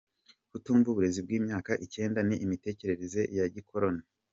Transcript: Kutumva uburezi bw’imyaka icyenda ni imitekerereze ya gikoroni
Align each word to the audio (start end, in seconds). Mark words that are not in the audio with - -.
Kutumva 0.51 0.87
uburezi 0.89 1.19
bw’imyaka 1.25 1.71
icyenda 1.85 2.19
ni 2.27 2.35
imitekerereze 2.45 3.21
ya 3.37 3.45
gikoroni 3.55 4.03